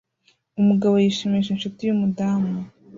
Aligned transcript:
Umugabo 0.61 0.93
yishimisha 1.03 1.49
inshuti 1.51 1.81
yumudamu 1.83 2.53